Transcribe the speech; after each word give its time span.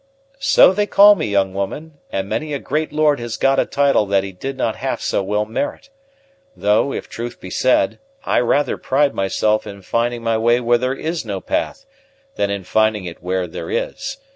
"So 0.39 0.73
they 0.73 0.87
call 0.87 1.13
me, 1.13 1.27
young 1.27 1.53
woman, 1.53 1.99
and 2.11 2.27
many 2.27 2.53
a 2.55 2.57
great 2.59 2.91
lord 2.91 3.19
has 3.19 3.37
got 3.37 3.59
a 3.59 3.67
title 3.67 4.07
that 4.07 4.23
he 4.23 4.31
did 4.31 4.57
not 4.57 4.77
half 4.77 4.99
so 4.99 5.21
well 5.21 5.45
merit; 5.45 5.91
though, 6.57 6.91
if 6.91 7.07
truth 7.07 7.39
be 7.39 7.51
said, 7.51 7.99
I 8.23 8.39
rather 8.39 8.77
pride 8.77 9.13
myself 9.13 9.67
in 9.67 9.83
finding 9.83 10.23
my 10.23 10.39
way 10.39 10.59
where 10.59 10.79
there 10.79 10.95
is 10.95 11.23
no 11.23 11.39
path, 11.39 11.85
than 12.35 12.49
in 12.49 12.63
finding 12.63 13.05
it 13.05 13.21
where 13.21 13.45
there 13.45 13.69
is. 13.69 14.17